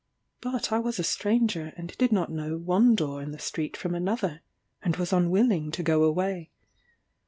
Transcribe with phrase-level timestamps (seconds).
[0.41, 3.93] But I was a stranger, and did not know one door in the street from
[3.93, 4.41] another,
[4.81, 6.49] and was unwilling to go away.